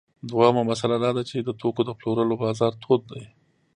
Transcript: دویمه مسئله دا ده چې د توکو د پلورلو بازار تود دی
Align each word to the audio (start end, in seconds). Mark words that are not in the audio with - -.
دویمه 0.29 0.61
مسئله 0.71 0.97
دا 1.03 1.11
ده 1.17 1.23
چې 1.29 1.35
د 1.39 1.49
توکو 1.61 1.81
د 1.85 1.91
پلورلو 1.99 2.35
بازار 2.43 2.73
تود 2.83 3.01
دی 3.11 3.23